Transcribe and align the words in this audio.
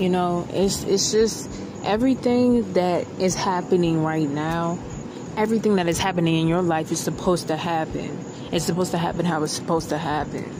You 0.00 0.08
know, 0.08 0.48
it's 0.50 0.82
it's 0.84 1.12
just 1.12 1.50
everything 1.84 2.72
that 2.72 3.06
is 3.20 3.34
happening 3.34 4.02
right 4.02 4.28
now. 4.28 4.78
Everything 5.36 5.76
that 5.76 5.88
is 5.88 5.98
happening 5.98 6.36
in 6.36 6.48
your 6.48 6.62
life 6.62 6.90
is 6.90 6.98
supposed 6.98 7.48
to 7.48 7.56
happen. 7.58 8.18
It's 8.50 8.64
supposed 8.64 8.92
to 8.92 8.98
happen 8.98 9.26
how 9.26 9.42
it's 9.42 9.52
supposed 9.52 9.90
to 9.90 9.98
happen. 9.98 10.50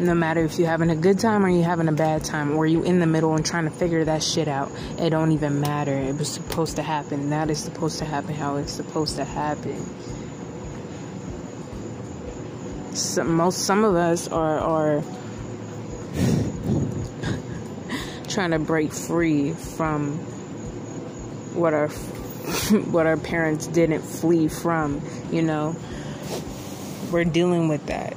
No 0.00 0.14
matter 0.14 0.42
if 0.44 0.58
you're 0.58 0.66
having 0.66 0.90
a 0.90 0.96
good 0.96 1.20
time 1.20 1.46
or 1.46 1.48
you're 1.48 1.62
having 1.62 1.86
a 1.86 1.92
bad 1.92 2.24
time, 2.24 2.56
or 2.56 2.66
you're 2.66 2.84
in 2.84 2.98
the 2.98 3.06
middle 3.06 3.36
and 3.36 3.46
trying 3.46 3.66
to 3.66 3.70
figure 3.70 4.04
that 4.04 4.24
shit 4.24 4.48
out, 4.48 4.72
it 4.98 5.10
don't 5.10 5.30
even 5.30 5.60
matter. 5.60 5.96
It 5.96 6.18
was 6.18 6.28
supposed 6.28 6.74
to 6.74 6.82
happen. 6.82 7.30
That 7.30 7.50
is 7.50 7.60
supposed 7.60 8.00
to 8.00 8.04
happen 8.04 8.34
how 8.34 8.56
it's 8.56 8.72
supposed 8.72 9.14
to 9.14 9.24
happen. 9.24 9.78
Some, 12.96 13.36
most 13.36 13.60
some 13.60 13.84
of 13.84 13.94
us 13.94 14.26
are 14.26 14.58
are 14.58 15.04
trying 18.34 18.50
to 18.50 18.58
break 18.58 18.92
free 18.92 19.52
from 19.52 20.18
what 21.54 21.72
our 21.72 21.88
what 22.90 23.06
our 23.06 23.16
parents 23.16 23.66
didn't 23.68 24.02
flee 24.02 24.48
from, 24.48 25.00
you 25.30 25.42
know. 25.42 25.76
We're 27.10 27.24
dealing 27.24 27.68
with 27.68 27.86
that. 27.86 28.16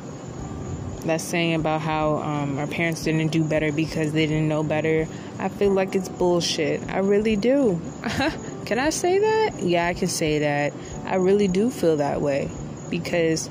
That 1.06 1.22
saying 1.22 1.54
about 1.54 1.82
how 1.82 2.18
um, 2.18 2.58
our 2.58 2.68
parents 2.68 3.04
didn't 3.04 3.28
do 3.28 3.44
better 3.44 3.72
because 3.72 4.12
they 4.12 4.26
didn't 4.26 4.50
know 4.50 4.64
better, 4.64 5.08
I 5.40 5.50
feel 5.50 5.72
like 5.72 5.96
it's 5.96 6.10
bullshit. 6.10 6.82
I 6.90 7.00
really 7.00 7.36
do. 7.36 7.80
can 8.66 8.80
I 8.80 8.90
say 8.90 9.20
that? 9.20 9.62
Yeah, 9.62 9.88
I 9.88 9.94
can 9.94 10.08
say 10.08 10.40
that. 10.40 10.74
I 11.06 11.16
really 11.16 11.48
do 11.48 11.70
feel 11.70 11.98
that 11.98 12.22
way 12.22 12.50
because 12.90 13.50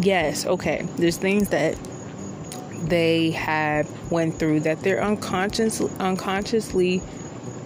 yes, 0.00 0.46
okay, 0.46 0.86
there's 0.96 1.18
things 1.18 1.50
that 1.50 1.76
they 2.88 3.30
have 3.30 3.88
went 4.10 4.38
through 4.38 4.60
that 4.60 4.80
they're 4.80 5.02
unconscious 5.02 5.80
unconsciously 5.98 7.02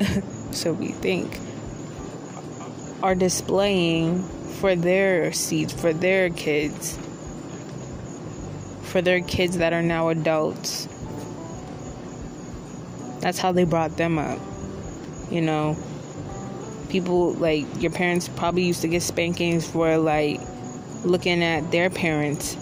so 0.51 0.73
we 0.73 0.89
think 0.89 1.39
are 3.03 3.15
displaying 3.15 4.23
for 4.61 4.75
their 4.75 5.33
seeds 5.33 5.73
for 5.73 5.93
their 5.93 6.31
kids 6.31 6.99
for 8.83 9.01
their 9.01 9.21
kids 9.21 9.59
that 9.59 9.73
are 9.73 9.83
now 9.83 10.09
adults. 10.09 10.89
That's 13.21 13.39
how 13.39 13.53
they 13.53 13.63
brought 13.63 13.97
them 13.97 14.19
up 14.19 14.41
you 15.31 15.41
know? 15.41 15.77
People 16.89 17.33
like 17.35 17.65
your 17.81 17.93
parents 17.93 18.29
probably 18.29 18.65
used 18.65 18.83
to 18.83 18.89
get 18.89 19.03
spankings 19.03 19.69
for 19.69 19.97
like 19.97 20.41
looking 21.05 21.43
at 21.43 21.71
their 21.71 21.89
parents 21.89 22.57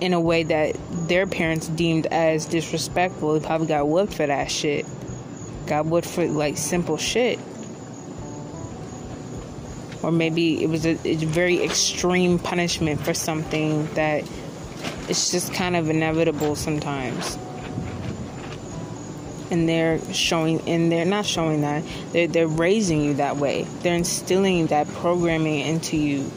in 0.00 0.12
a 0.12 0.20
way 0.20 0.42
that 0.42 0.76
their 1.08 1.26
parents 1.26 1.68
deemed 1.68 2.06
as 2.06 2.46
disrespectful. 2.46 3.38
They 3.38 3.46
probably 3.46 3.66
got 3.66 3.88
whooped 3.88 4.14
for 4.14 4.26
that 4.26 4.50
shit. 4.50 4.86
Got 5.66 5.86
whooped 5.86 6.06
for 6.06 6.26
like 6.26 6.56
simple 6.56 6.96
shit. 6.96 7.38
Or 10.02 10.12
maybe 10.12 10.62
it 10.62 10.68
was 10.68 10.86
a, 10.86 10.98
a 11.08 11.16
very 11.16 11.62
extreme 11.62 12.38
punishment 12.38 13.00
for 13.00 13.14
something 13.14 13.86
that 13.94 14.24
it's 15.08 15.30
just 15.30 15.52
kind 15.52 15.74
of 15.74 15.88
inevitable 15.88 16.54
sometimes. 16.54 17.38
And 19.50 19.68
they're 19.68 20.00
showing, 20.12 20.60
and 20.68 20.92
they're 20.92 21.04
not 21.04 21.24
showing 21.24 21.62
that. 21.62 21.84
They're, 22.12 22.26
they're 22.26 22.48
raising 22.48 23.02
you 23.02 23.14
that 23.14 23.36
way. 23.36 23.62
They're 23.80 23.94
instilling 23.94 24.66
that 24.66 24.88
programming 24.88 25.60
into 25.60 25.96
you. 25.96 26.30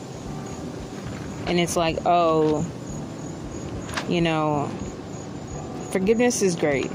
And 1.46 1.60
it's 1.60 1.76
like, 1.76 1.98
oh, 2.06 2.66
you 4.10 4.22
know, 4.22 4.68
forgiveness 5.92 6.42
is 6.42 6.56
great. 6.56 6.92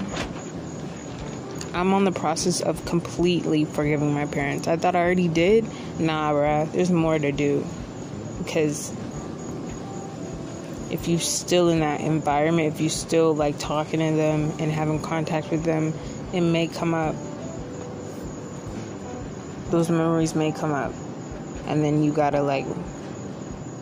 I'm 1.73 1.93
on 1.95 2.05
the 2.05 2.13
process 2.13 2.61
of 2.61 2.85
completely 2.85 3.65
forgiving 3.65 4.13
my 4.13 4.27
parents. 4.27 4.69
I 4.69 4.77
thought 4.77 4.95
I 4.95 5.01
already 5.01 5.29
did. 5.29 5.65
Nah, 5.99 6.33
bruh. 6.33 6.71
There's 6.71 6.91
more 6.91 7.19
to 7.19 7.33
do. 7.33 7.65
Because 8.39 8.91
if 10.91 11.09
you're 11.09 11.19
still 11.19 11.69
in 11.71 11.81
that 11.81 12.01
environment, 12.01 12.73
if 12.73 12.81
you're 12.81 12.91
still 12.91 13.35
like 13.35 13.59
talking 13.59 13.99
to 13.99 14.17
them 14.17 14.53
and 14.61 14.71
having 14.71 15.01
contact 15.01 15.51
with 15.51 15.65
them, 15.65 15.93
it 16.33 16.41
may 16.41 16.69
come 16.69 16.95
up. 16.95 17.17
Those 19.71 19.91
memories 19.91 20.37
may 20.37 20.53
come 20.53 20.73
up. 20.73 20.93
And 21.67 21.85
then 21.85 22.05
you 22.05 22.13
gotta 22.13 22.43
like 22.43 22.67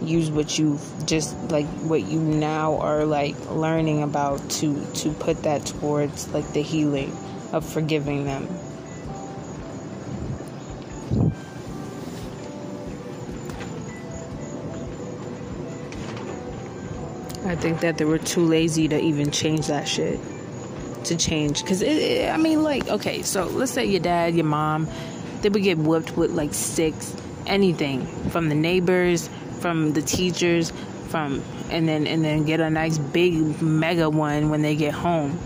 use 0.06 0.30
what 0.30 0.58
you've 0.58 0.82
just 1.06 1.36
like 1.50 1.66
what 1.82 2.02
you 2.02 2.20
now 2.20 2.78
are 2.78 3.04
like 3.04 3.36
learning 3.50 4.02
about 4.02 4.48
to 4.50 4.84
to 4.94 5.10
put 5.12 5.42
that 5.42 5.64
towards 5.66 6.28
like 6.32 6.50
the 6.52 6.62
healing 6.62 7.16
of 7.52 7.64
forgiving 7.64 8.24
them. 8.24 8.48
I 17.44 17.56
think 17.56 17.80
that 17.80 17.98
they 17.98 18.04
were 18.04 18.18
too 18.18 18.44
lazy 18.44 18.88
to 18.88 18.98
even 18.98 19.30
change 19.30 19.66
that 19.66 19.86
shit 19.86 20.18
to 21.04 21.16
change. 21.16 21.62
Because 21.62 21.82
it 21.82 22.30
I 22.30 22.36
mean 22.36 22.62
like 22.62 22.88
okay 22.88 23.22
so 23.22 23.44
let's 23.46 23.72
say 23.72 23.84
your 23.84 24.00
dad 24.00 24.34
your 24.34 24.44
mom 24.44 24.88
they 25.42 25.48
would 25.48 25.62
get 25.62 25.76
whooped 25.78 26.16
with 26.16 26.30
like 26.30 26.54
sticks 26.54 27.14
anything 27.46 28.06
from 28.30 28.48
the 28.48 28.54
neighbors 28.54 29.28
from 29.62 29.92
the 29.92 30.02
teachers 30.02 30.72
from 31.08 31.40
and 31.70 31.88
then 31.88 32.06
and 32.06 32.24
then 32.24 32.44
get 32.44 32.58
a 32.58 32.68
nice 32.68 32.98
big 32.98 33.62
mega 33.62 34.10
one 34.10 34.50
when 34.50 34.60
they 34.60 34.74
get 34.74 34.92
home. 34.92 35.38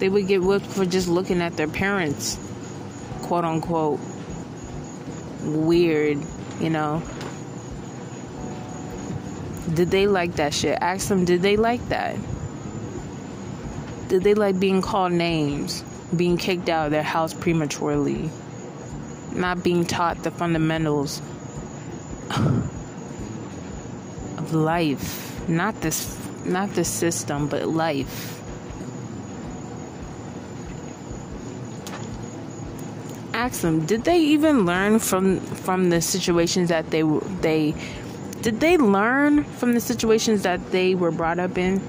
They 0.00 0.08
would 0.08 0.26
get 0.26 0.42
whipped 0.42 0.66
for 0.66 0.84
just 0.84 1.08
looking 1.08 1.40
at 1.40 1.56
their 1.56 1.68
parents 1.68 2.38
quote 3.22 3.44
unquote 3.44 4.00
weird 5.42 6.18
you 6.60 6.70
know? 6.70 7.02
Did 9.72 9.90
they 9.90 10.06
like 10.06 10.34
that 10.34 10.52
shit? 10.54 10.78
Ask 10.80 11.08
them 11.08 11.24
did 11.24 11.42
they 11.42 11.56
like 11.56 11.86
that? 11.90 12.16
Did 14.08 14.24
they 14.24 14.34
like 14.34 14.58
being 14.58 14.82
called 14.82 15.12
names 15.12 15.84
being 16.16 16.38
kicked 16.38 16.68
out 16.68 16.86
of 16.86 16.90
their 16.90 17.02
house 17.02 17.34
prematurely 17.34 18.30
not 19.38 19.62
being 19.62 19.84
taught 19.84 20.22
the 20.24 20.30
fundamentals 20.30 21.22
of 24.36 24.52
life. 24.52 25.48
Not 25.48 25.80
this 25.80 26.14
not 26.44 26.74
the 26.74 26.84
system 26.84 27.46
but 27.48 27.68
life. 27.68 28.34
Ask 33.32 33.62
them 33.62 33.86
did 33.86 34.04
they 34.04 34.18
even 34.18 34.66
learn 34.66 34.98
from 34.98 35.40
from 35.40 35.90
the 35.90 36.00
situations 36.00 36.68
that 36.70 36.90
they 36.90 37.02
they 37.40 37.74
did 38.42 38.60
they 38.60 38.76
learn 38.76 39.44
from 39.44 39.72
the 39.72 39.80
situations 39.80 40.42
that 40.42 40.70
they 40.70 40.94
were 40.94 41.10
brought 41.10 41.38
up 41.38 41.56
in? 41.56 41.80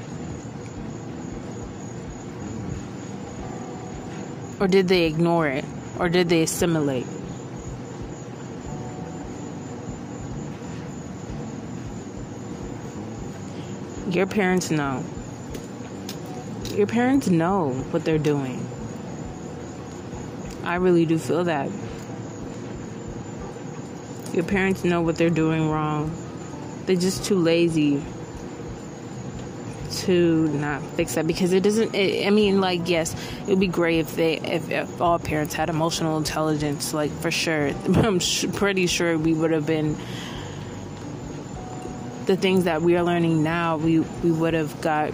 Or 4.60 4.68
did 4.68 4.88
they 4.88 5.06
ignore 5.06 5.48
it? 5.48 5.66
Or 5.98 6.10
did 6.10 6.30
they 6.30 6.44
assimilate 6.44 7.06
Your 14.09 14.25
parents 14.25 14.72
know. 14.72 15.03
Your 16.72 16.88
parents 16.88 17.28
know 17.30 17.70
what 17.92 18.03
they're 18.03 18.18
doing. 18.18 18.66
I 20.64 20.75
really 20.75 21.06
do 21.06 21.20
feel 21.20 21.44
that. 21.44 21.70
Your 24.34 24.44
parents 24.44 24.84
know 24.84 25.01
what 25.01 25.16
they're 25.16 25.30
doing 25.30 25.69
wrong. 25.69 26.12
They're 26.86 26.95
just 26.95 27.24
too 27.25 27.36
lazy 27.36 28.01
to 29.92 30.48
not 30.50 30.81
fix 30.95 31.16
that 31.16 31.25
because 31.28 31.51
it 31.51 31.63
doesn't 31.63 31.95
it, 31.95 32.28
i 32.28 32.30
mean 32.30 32.62
like 32.62 32.88
yes 32.88 33.16
it 33.42 33.48
would 33.48 33.60
be 33.60 33.66
great 33.66 34.00
if 34.00 34.16
they 34.16 34.38
if, 34.39 34.69
if 34.69 35.01
all 35.01 35.18
parents 35.18 35.56
had 35.56 35.68
emotional 35.68 36.16
intelligence 36.18 36.94
like 36.94 37.12
for 37.22 37.31
sure 37.31 37.69
i'm 37.95 38.19
sh- 38.19 38.45
pretty 38.54 38.86
sure 38.86 39.18
we 39.18 39.34
would 39.34 39.50
have 39.50 39.66
been 39.66 39.98
the 42.30 42.38
things 42.38 42.66
that 42.66 42.84
we 42.84 42.96
are 42.96 43.02
learning 43.02 43.42
now, 43.42 43.78
we, 43.78 44.02
we 44.02 44.31
would 44.31 44.54
have 44.54 44.81
got 44.81 45.12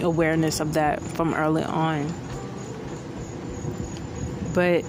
awareness 0.00 0.58
of 0.58 0.74
that 0.74 1.00
from 1.00 1.32
early 1.32 1.62
on. 1.62 2.12
But 4.52 4.84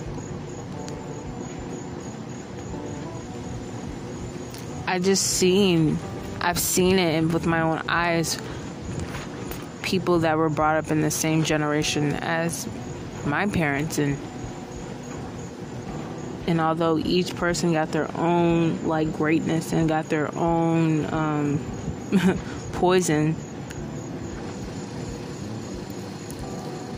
I 4.88 4.98
just 4.98 5.24
seen, 5.24 6.00
I've 6.42 6.58
seen 6.58 6.98
it 6.98 7.32
with 7.32 7.46
my 7.46 7.62
own 7.62 7.84
eyes, 7.88 8.40
people 9.84 10.22
that 10.22 10.38
were 10.38 10.50
brought 10.50 10.78
up 10.78 10.90
in 10.90 11.02
the 11.02 11.12
same 11.12 11.44
generation 11.44 12.14
as 12.14 12.68
my 13.24 13.46
parents 13.46 14.00
and 14.00 14.18
and 16.48 16.62
although 16.62 16.98
each 16.98 17.36
person 17.36 17.74
got 17.74 17.92
their 17.92 18.10
own 18.18 18.88
like 18.88 19.12
greatness 19.14 19.74
and 19.74 19.90
got 19.90 20.08
their 20.10 20.36
own 20.38 21.12
um, 21.14 21.60
poison 22.74 23.36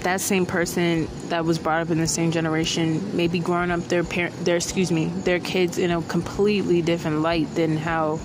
that 0.01 0.21
same 0.21 0.45
person 0.45 1.07
that 1.29 1.43
was 1.43 1.59
brought 1.59 1.81
up 1.81 1.89
in 1.89 1.97
the 1.97 2.07
same 2.07 2.31
generation 2.31 3.15
maybe 3.15 3.39
growing 3.39 3.71
up 3.71 3.79
their 3.87 4.03
parent 4.03 4.33
their 4.45 4.57
excuse 4.57 4.91
me 4.91 5.05
their 5.05 5.39
kids 5.39 5.77
in 5.77 5.91
a 5.91 6.01
completely 6.03 6.81
different 6.81 7.19
light 7.19 7.53
than 7.55 7.77
how 7.77 8.19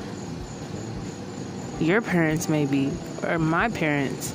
your 1.80 2.00
parents 2.00 2.48
maybe 2.48 2.92
or 3.24 3.38
my 3.38 3.68
parents 3.68 4.32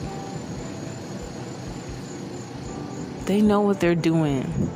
they 3.25 3.41
know 3.41 3.61
what 3.61 3.79
they're 3.79 3.95
doing 3.95 4.69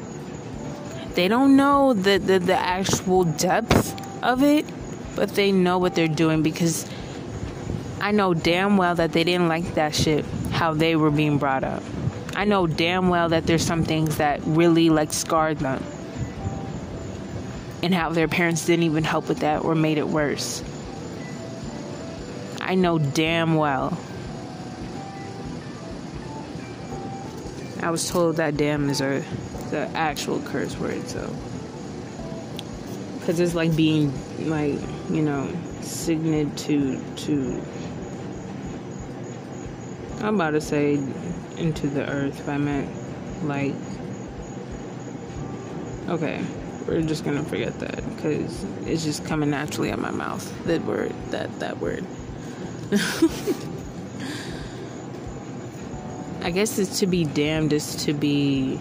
they 1.15 1.27
don't 1.27 1.55
know 1.55 1.93
the, 1.93 2.17
the, 2.17 2.39
the 2.39 2.55
actual 2.55 3.23
depth 3.23 4.23
of 4.23 4.43
it 4.43 4.65
but 5.15 5.35
they 5.35 5.51
know 5.51 5.77
what 5.77 5.95
they're 5.95 6.07
doing 6.07 6.41
because 6.41 6.89
I 7.99 8.11
know 8.11 8.33
damn 8.33 8.77
well 8.77 8.95
that 8.95 9.11
they 9.11 9.23
didn't 9.23 9.47
like 9.47 9.75
that 9.75 9.93
shit 9.93 10.25
how 10.51 10.73
they 10.73 10.95
were 10.95 11.11
being 11.11 11.37
brought 11.37 11.63
up. 11.63 11.83
I 12.35 12.45
know 12.45 12.65
damn 12.65 13.09
well 13.09 13.29
that 13.29 13.45
there's 13.45 13.65
some 13.65 13.83
things 13.83 14.17
that 14.17 14.41
really 14.43 14.89
like 14.89 15.13
scarred 15.13 15.59
them. 15.59 15.83
And 17.83 17.93
how 17.93 18.09
their 18.09 18.27
parents 18.27 18.65
didn't 18.65 18.83
even 18.83 19.03
help 19.03 19.27
with 19.27 19.39
that 19.39 19.63
or 19.63 19.75
made 19.75 19.97
it 19.97 20.07
worse. 20.07 20.63
I 22.59 22.75
know 22.75 22.99
damn 22.99 23.55
well. 23.55 23.97
I 27.81 27.89
was 27.89 28.09
told 28.09 28.37
that 28.37 28.55
damn 28.55 28.89
is 28.89 29.01
a 29.01 29.23
the 29.71 29.89
actual 29.95 30.39
curse 30.41 30.77
word, 30.77 31.07
so. 31.07 31.33
Because 33.19 33.39
it's 33.39 33.55
like 33.55 33.75
being 33.75 34.13
like 34.49 34.79
you 35.09 35.21
know 35.21 35.49
signet 35.81 36.55
to 36.57 37.01
to 37.15 37.61
I'm 40.21 40.35
about 40.35 40.51
to 40.51 40.61
say 40.61 40.99
into 41.57 41.87
the 41.87 42.07
earth 42.09 42.39
if 42.39 42.47
I 42.49 42.57
meant 42.57 42.89
like 43.43 43.73
okay 46.07 46.43
we're 46.87 47.01
just 47.01 47.23
gonna 47.23 47.43
forget 47.43 47.79
that 47.79 48.03
because 48.15 48.63
it's 48.85 49.03
just 49.03 49.25
coming 49.25 49.49
naturally 49.49 49.91
out 49.91 49.99
my 49.99 50.11
mouth 50.11 50.65
that 50.65 50.83
word 50.83 51.13
that 51.29 51.59
that 51.59 51.79
word. 51.79 52.05
I 56.43 56.49
guess 56.49 56.79
it's 56.79 56.99
to 56.99 57.07
be 57.07 57.23
damned 57.23 57.71
is 57.71 57.95
to 58.05 58.13
be 58.13 58.79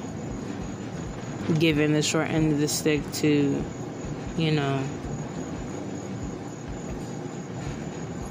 given 1.58 1.93
the 1.93 2.02
short 2.02 2.29
end 2.29 2.52
of 2.52 2.61
the 2.61 2.69
stick 2.69 3.00
to 3.12 3.64
you 4.37 4.50
know 4.50 4.82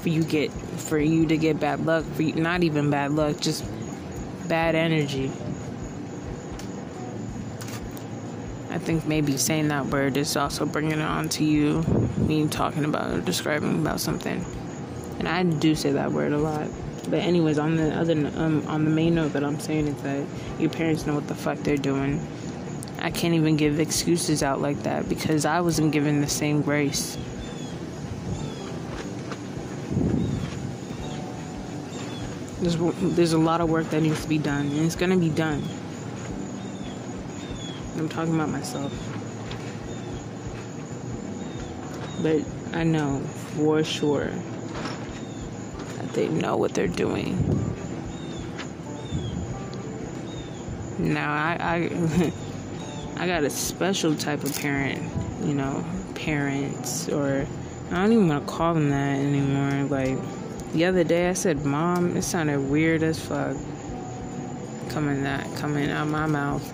for 0.00 0.08
you 0.08 0.24
get 0.24 0.50
for 0.52 0.98
you 0.98 1.26
to 1.26 1.36
get 1.36 1.60
bad 1.60 1.84
luck 1.84 2.04
for 2.04 2.22
you 2.22 2.34
not 2.34 2.62
even 2.62 2.90
bad 2.90 3.12
luck 3.12 3.38
just 3.38 3.64
bad 4.50 4.74
energy. 4.74 5.30
I 8.68 8.78
think 8.78 9.06
maybe 9.06 9.36
saying 9.36 9.68
that 9.68 9.86
word 9.86 10.16
is 10.16 10.36
also 10.36 10.66
bringing 10.66 10.98
it 10.98 11.02
on 11.02 11.28
to 11.30 11.44
you 11.44 11.82
me 12.16 12.48
talking 12.48 12.84
about 12.84 13.14
or 13.14 13.20
describing 13.20 13.80
about 13.80 14.00
something. 14.00 14.44
And 15.20 15.28
I 15.28 15.44
do 15.44 15.76
say 15.76 15.92
that 15.92 16.10
word 16.10 16.32
a 16.32 16.38
lot. 16.38 16.66
But 17.04 17.20
anyways 17.20 17.58
on 17.58 17.76
the 17.76 17.94
other 17.94 18.12
um, 18.12 18.66
on 18.66 18.84
the 18.84 18.90
main 18.90 19.14
note 19.14 19.32
that 19.34 19.44
I'm 19.44 19.60
saying 19.60 19.86
is 19.86 20.02
that 20.02 20.26
your 20.58 20.70
parents 20.70 21.06
know 21.06 21.14
what 21.14 21.28
the 21.28 21.34
fuck 21.34 21.58
they're 21.58 21.76
doing 21.76 22.26
I 23.02 23.10
can't 23.10 23.34
even 23.34 23.56
give 23.56 23.80
excuses 23.80 24.42
out 24.42 24.60
like 24.60 24.82
that 24.82 25.08
because 25.08 25.44
I 25.44 25.60
wasn't 25.60 25.92
given 25.92 26.20
the 26.20 26.28
same 26.28 26.60
grace. 26.60 27.16
There's, 32.60 32.76
there's 33.16 33.32
a 33.32 33.38
lot 33.38 33.62
of 33.62 33.70
work 33.70 33.88
that 33.88 34.02
needs 34.02 34.22
to 34.22 34.28
be 34.28 34.36
done, 34.36 34.66
and 34.66 34.80
it's 34.80 34.94
to 34.96 35.16
be 35.16 35.30
done. 35.30 35.62
I'm 37.96 38.08
talking 38.08 38.34
about 38.34 38.50
myself. 38.50 38.92
But 42.22 42.42
I 42.74 42.84
know 42.84 43.20
for 43.56 43.82
sure 43.82 44.28
that 45.96 46.12
they 46.12 46.28
know 46.28 46.58
what 46.58 46.74
they're 46.74 46.86
doing. 46.86 47.38
Now, 50.98 51.32
I, 51.32 51.56
I 51.60 52.32
I 53.20 53.26
got 53.26 53.44
a 53.44 53.50
special 53.50 54.16
type 54.16 54.44
of 54.44 54.58
parent, 54.58 55.02
you 55.44 55.52
know, 55.52 55.84
parents, 56.14 57.06
or 57.10 57.46
I 57.90 57.94
don't 57.94 58.12
even 58.12 58.28
want 58.28 58.46
to 58.46 58.50
call 58.50 58.72
them 58.72 58.88
that 58.88 59.18
anymore. 59.18 59.84
Like, 59.90 60.16
the 60.72 60.86
other 60.86 61.04
day 61.04 61.28
I 61.28 61.34
said 61.34 61.62
mom, 61.66 62.16
it 62.16 62.22
sounded 62.22 62.58
weird 62.70 63.02
as 63.02 63.20
fuck. 63.20 63.58
Coming 64.88 65.22
that, 65.24 65.54
coming 65.58 65.90
out 65.90 66.08
my 66.08 66.24
mouth. 66.24 66.64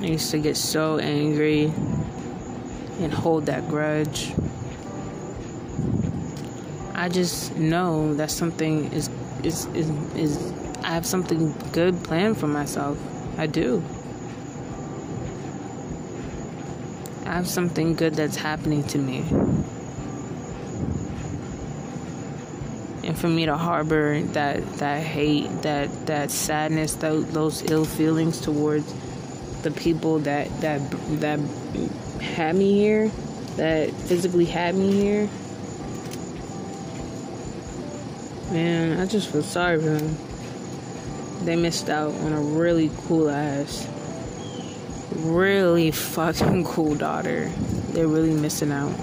I 0.00 0.06
used 0.06 0.30
to 0.30 0.38
get 0.38 0.56
so 0.56 0.98
angry 0.98 1.72
and 3.00 3.12
hold 3.12 3.46
that 3.46 3.66
grudge. 3.66 4.32
I 7.06 7.08
just 7.08 7.54
know 7.54 8.14
that 8.14 8.32
something 8.32 8.92
is 8.92 9.08
is 9.44 9.66
is, 9.66 9.88
is 10.16 10.52
I 10.82 10.88
have 10.88 11.06
something 11.06 11.54
good 11.70 12.02
planned 12.02 12.36
for 12.36 12.48
myself. 12.48 12.98
I 13.38 13.46
do. 13.46 13.80
I 17.24 17.34
have 17.34 17.46
something 17.46 17.94
good 17.94 18.14
that's 18.14 18.34
happening 18.34 18.82
to 18.88 18.98
me. 18.98 19.18
And 23.06 23.16
for 23.16 23.28
me 23.28 23.46
to 23.46 23.56
harbor 23.56 24.20
that 24.32 24.66
that 24.78 25.00
hate, 25.00 25.62
that 25.62 26.06
that 26.06 26.32
sadness, 26.32 26.94
those, 26.94 27.30
those 27.30 27.70
ill 27.70 27.84
feelings 27.84 28.40
towards 28.40 28.92
the 29.62 29.70
people 29.70 30.18
that 30.30 30.48
that 30.60 30.80
that 31.20 31.38
had 32.20 32.56
me 32.56 32.72
here, 32.72 33.12
that 33.58 33.92
physically 33.92 34.46
had 34.46 34.74
me 34.74 34.90
here, 34.90 35.28
Man, 38.56 38.98
I 38.98 39.04
just 39.04 39.30
feel 39.30 39.42
sorry 39.42 39.76
for 39.76 39.90
them. 39.90 40.16
They 41.44 41.56
missed 41.56 41.90
out 41.90 42.14
on 42.22 42.32
a 42.32 42.40
really 42.40 42.90
cool 43.06 43.28
ass, 43.28 43.86
really 45.12 45.90
fucking 45.90 46.64
cool 46.64 46.94
daughter. 46.94 47.50
They're 47.90 48.08
really 48.08 48.32
missing 48.32 48.72
out. 48.72 48.94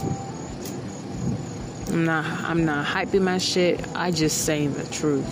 I'm 1.89 2.03
not 2.03 2.25
I'm 2.25 2.65
not 2.65 2.83
hyping 2.83 3.21
my 3.21 3.37
shit. 3.37 3.79
I 3.93 4.09
just 4.09 4.43
saying 4.43 4.73
the 4.73 4.85
truth. 4.85 5.27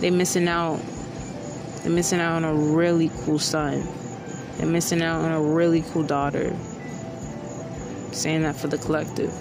they 0.00 0.10
missing 0.10 0.48
out. 0.48 0.80
They're 1.82 1.92
missing 1.92 2.18
out 2.18 2.42
on 2.42 2.44
a 2.44 2.52
really 2.52 3.12
cool 3.20 3.38
son. 3.38 3.86
They're 4.56 4.66
missing 4.66 5.02
out 5.02 5.20
on 5.20 5.30
a 5.30 5.40
really 5.40 5.82
cool 5.92 6.02
daughter. 6.02 6.56
Saying 8.10 8.42
that 8.42 8.56
for 8.56 8.66
the 8.66 8.78
collective. 8.78 9.32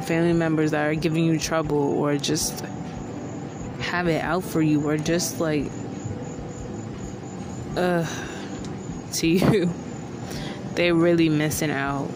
Family 0.00 0.32
members 0.32 0.70
that 0.72 0.86
are 0.86 0.94
giving 0.94 1.24
you 1.24 1.38
trouble 1.38 1.76
or 1.76 2.16
just 2.16 2.64
have 3.80 4.08
it 4.08 4.22
out 4.22 4.42
for 4.42 4.60
you 4.60 4.86
or 4.86 4.96
just 4.96 5.40
like 5.40 5.66
uh 7.76 8.06
to 9.12 9.26
you. 9.26 9.70
They're 10.74 10.94
really 10.94 11.28
missing 11.28 11.70
out. 11.70 12.10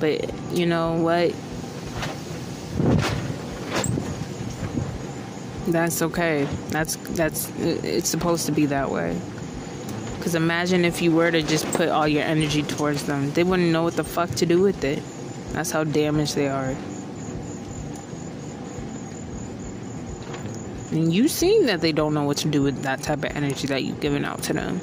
But 0.00 0.32
you 0.52 0.66
know 0.66 0.94
what? 0.94 1.34
That's 5.70 6.02
okay. 6.02 6.48
That's 6.70 6.96
that's 7.14 7.50
it's 7.60 8.08
supposed 8.08 8.46
to 8.46 8.52
be 8.52 8.66
that 8.66 8.90
way. 8.90 9.20
Because 10.16 10.34
imagine 10.34 10.84
if 10.84 11.00
you 11.00 11.12
were 11.12 11.30
to 11.30 11.42
just 11.42 11.66
put 11.72 11.88
all 11.88 12.08
your 12.08 12.24
energy 12.24 12.62
towards 12.62 13.04
them. 13.06 13.30
They 13.32 13.44
wouldn't 13.44 13.70
know 13.70 13.82
what 13.82 13.94
the 13.94 14.04
fuck 14.04 14.30
to 14.36 14.46
do 14.46 14.60
with 14.60 14.84
it. 14.84 15.02
That's 15.52 15.70
how 15.70 15.84
damaged 15.84 16.34
they 16.34 16.48
are 16.48 16.74
And 20.90 21.12
you've 21.12 21.30
seen 21.30 21.66
that 21.66 21.80
they 21.80 21.92
don't 21.92 22.14
know 22.14 22.24
what 22.24 22.38
to 22.38 22.48
do 22.48 22.62
with 22.62 22.82
that 22.82 23.02
type 23.02 23.18
of 23.18 23.36
energy 23.36 23.68
that 23.68 23.84
you've 23.84 24.00
given 24.00 24.24
out 24.24 24.42
to 24.44 24.52
them. 24.52 24.80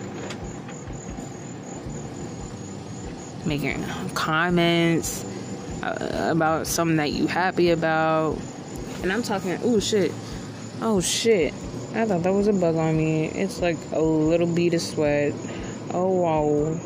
Making 3.45 3.83
comments 4.13 5.25
uh, 5.83 6.29
about 6.31 6.67
something 6.67 6.97
that 6.97 7.11
you 7.11 7.27
happy 7.27 7.71
about. 7.71 8.37
And 9.01 9.11
I'm 9.11 9.23
talking, 9.23 9.57
oh 9.63 9.79
shit. 9.79 10.11
Oh 10.81 11.01
shit. 11.01 11.53
I 11.93 12.05
thought 12.05 12.23
that 12.23 12.33
was 12.33 12.47
a 12.47 12.53
bug 12.53 12.75
on 12.75 12.95
me. 12.95 13.27
It's 13.27 13.61
like 13.61 13.77
a 13.91 14.01
little 14.01 14.47
bead 14.47 14.73
of 14.73 14.81
sweat. 14.81 15.33
Oh 15.93 16.21
wow. 16.21 16.79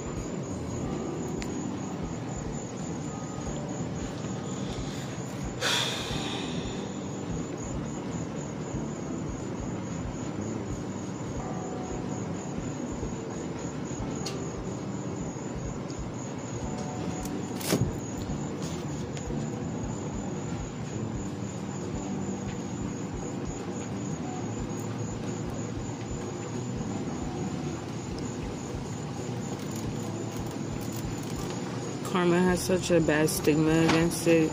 Karma 32.12 32.39
has 32.39 32.62
such 32.62 32.91
a 32.91 33.00
bad 33.00 33.30
stigma 33.30 33.72
against 33.72 34.27
it. 34.27 34.51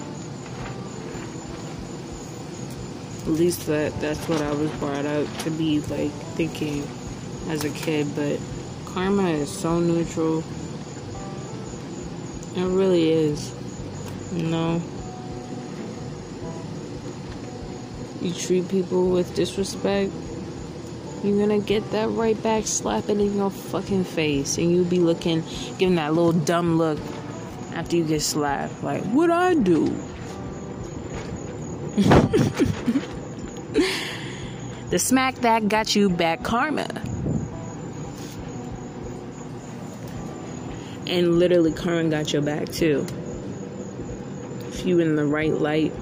At 3.23 3.33
least 3.33 3.67
that 3.67 3.99
that's 4.01 4.29
what 4.29 4.41
I 4.41 4.53
was 4.53 4.71
brought 4.73 5.05
up 5.05 5.27
to 5.39 5.51
be 5.51 5.81
like 5.81 6.13
thinking 6.37 6.85
as 7.51 7.65
a 7.65 7.71
kid, 7.71 8.07
but 8.15 8.39
karma 8.87 9.31
is 9.31 9.51
so 9.51 9.81
neutral. 9.81 10.45
It 12.57 12.65
really 12.65 13.11
is. 13.11 13.53
You 14.33 14.45
know? 14.45 14.81
You 18.21 18.33
treat 18.33 18.69
people 18.69 19.11
with 19.11 19.35
disrespect, 19.35 20.13
you're 21.25 21.39
gonna 21.39 21.61
get 21.61 21.91
that 21.91 22.09
right 22.11 22.41
back 22.41 22.67
slapping 22.67 23.21
in 23.21 23.37
your 23.37 23.51
fucking 23.51 24.05
face. 24.05 24.59
And 24.59 24.71
you'll 24.71 24.85
be 24.85 25.01
looking, 25.01 25.43
giving 25.79 25.97
that 25.97 26.15
little 26.15 26.33
dumb 26.33 26.79
look 26.79 26.99
after 27.79 27.97
you 27.97 28.05
get 28.05 28.21
slapped. 28.21 28.83
Like, 28.83 29.05
what 29.05 29.31
I 29.31 29.55
do? 29.55 29.85
the 34.91 34.99
smack 34.99 35.37
that 35.37 35.69
got 35.69 35.95
you 35.95 36.11
back 36.11 36.43
karma. 36.43 36.89
And 41.07 41.39
literally, 41.39 41.71
karma 41.73 42.11
got 42.11 42.33
your 42.33 42.43
back 42.43 42.69
too. 42.69 43.07
If 44.67 44.85
you 44.85 44.99
in 44.99 45.15
the 45.15 45.25
right 45.25 45.53
light, 45.53 45.93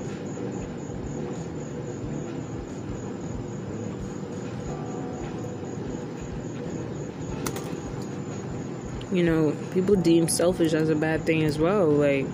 you 9.17 9.23
know, 9.23 9.57
people 9.73 9.95
deem 9.95 10.29
selfish 10.29 10.75
as 10.75 10.91
a 10.91 10.95
bad 10.95 11.23
thing 11.23 11.43
as 11.43 11.59
well. 11.59 11.89
Like, 11.89 12.27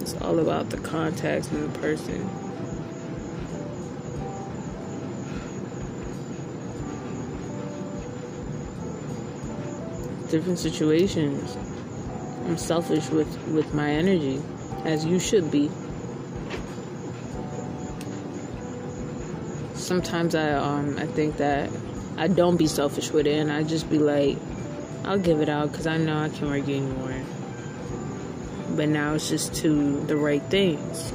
it's 0.00 0.14
all 0.20 0.40
about 0.40 0.70
the 0.70 0.76
context 0.78 1.52
and 1.52 1.72
the 1.72 1.78
person. 1.78 2.28
Different 10.30 10.58
situations. 10.58 11.56
I'm 12.46 12.56
selfish 12.56 13.08
with, 13.10 13.32
with 13.48 13.72
my 13.72 13.88
energy, 13.88 14.42
as 14.84 15.04
you 15.04 15.20
should 15.20 15.52
be. 15.52 15.70
Sometimes 19.74 20.34
I 20.34 20.50
um 20.50 20.98
I 20.98 21.06
think 21.06 21.36
that 21.36 21.70
I 22.16 22.26
don't 22.26 22.56
be 22.56 22.66
selfish 22.66 23.12
with 23.12 23.28
it, 23.28 23.38
and 23.38 23.52
I 23.52 23.62
just 23.62 23.88
be 23.88 24.00
like, 24.00 24.36
I'll 25.06 25.20
give 25.20 25.40
it 25.40 25.48
out 25.48 25.70
because 25.70 25.86
I 25.86 25.98
know 25.98 26.18
I 26.18 26.28
can't 26.28 26.50
work 26.50 26.64
anymore. 26.64 27.14
But 28.70 28.88
now 28.88 29.14
it's 29.14 29.28
just 29.28 29.54
to 29.56 30.00
the 30.06 30.16
right 30.16 30.42
things. 30.42 31.12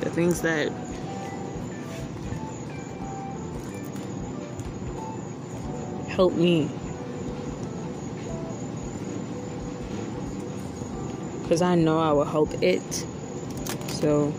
The 0.00 0.10
things 0.10 0.40
that 0.40 0.72
help 6.08 6.32
me. 6.32 6.68
Because 11.42 11.62
I 11.62 11.76
know 11.76 12.00
I 12.00 12.10
will 12.10 12.24
help 12.24 12.60
it. 12.60 13.06
So 13.86 14.32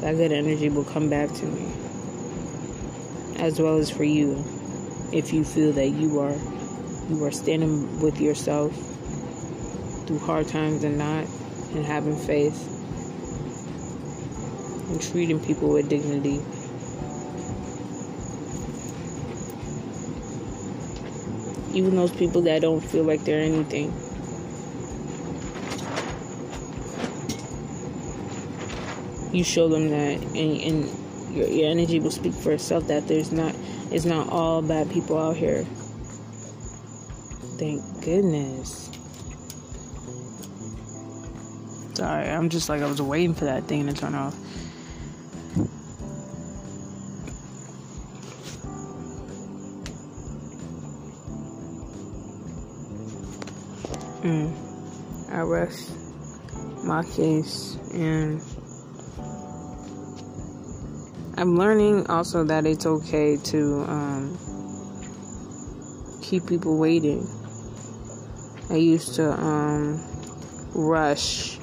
that 0.00 0.16
good 0.16 0.32
energy 0.32 0.68
will 0.70 0.82
come 0.82 1.08
back 1.08 1.32
to 1.34 1.46
me. 1.46 1.72
As 3.36 3.60
well 3.60 3.76
as 3.76 3.90
for 3.90 4.02
you. 4.02 4.44
If 5.12 5.32
you 5.32 5.44
feel 5.44 5.72
that 5.74 5.90
you 5.90 6.18
are 6.18 6.34
you 7.12 7.24
are 7.24 7.30
standing 7.30 8.00
with 8.00 8.20
yourself 8.20 8.72
through 10.06 10.18
hard 10.18 10.48
times 10.48 10.82
and 10.82 10.96
not, 10.98 11.26
and 11.74 11.84
having 11.84 12.16
faith, 12.16 12.56
and 14.90 15.00
treating 15.00 15.38
people 15.40 15.68
with 15.68 15.88
dignity. 15.88 16.40
Even 21.76 21.96
those 21.96 22.12
people 22.12 22.42
that 22.42 22.62
don't 22.62 22.80
feel 22.80 23.04
like 23.04 23.24
they're 23.24 23.40
anything. 23.40 23.92
You 29.32 29.44
show 29.44 29.68
them 29.68 29.88
that, 29.90 30.18
and, 30.36 30.36
and 30.36 31.34
your, 31.34 31.48
your 31.48 31.70
energy 31.70 31.98
will 32.00 32.10
speak 32.10 32.34
for 32.34 32.52
itself. 32.52 32.88
That 32.88 33.08
there's 33.08 33.32
not, 33.32 33.54
it's 33.90 34.04
not 34.04 34.28
all 34.28 34.60
bad 34.60 34.90
people 34.90 35.18
out 35.18 35.36
here. 35.36 35.64
Thank 37.58 38.04
goodness. 38.04 38.90
Sorry, 41.94 42.28
I'm 42.28 42.48
just 42.48 42.68
like 42.68 42.82
I 42.82 42.86
was 42.86 43.00
waiting 43.00 43.34
for 43.34 43.44
that 43.44 43.64
thing 43.64 43.86
to 43.86 43.92
turn 43.92 44.14
off. 44.14 44.34
Mm. 54.22 55.32
I 55.32 55.40
rest 55.40 55.90
my 56.84 57.02
case 57.04 57.76
and 57.92 58.40
I'm 61.36 61.56
learning 61.56 62.06
also 62.06 62.44
that 62.44 62.66
it's 62.66 62.86
okay 62.86 63.36
to 63.36 63.84
um, 63.88 64.38
keep 66.22 66.46
people 66.46 66.78
waiting. 66.78 67.26
I 68.70 68.76
used 68.76 69.14
to 69.16 69.32
um, 69.32 70.02
rush 70.74 71.58